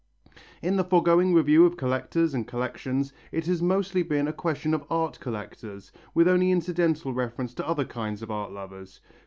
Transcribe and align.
In 0.63 0.77
the 0.77 0.83
foregoing 0.83 1.31
review 1.31 1.63
of 1.67 1.77
collectors 1.77 2.33
and 2.33 2.47
collections, 2.47 3.13
it 3.31 3.45
has 3.45 3.61
mostly 3.61 4.01
been 4.01 4.27
a 4.27 4.33
question 4.33 4.73
of 4.73 4.83
art 4.89 5.19
collectors, 5.19 5.91
with 6.15 6.27
only 6.27 6.49
incidental 6.49 7.13
reference 7.13 7.53
to 7.53 7.67
other 7.67 7.85
kinds 7.85 8.23
of 8.23 8.31
art 8.31 8.51
lovers. 8.51 8.99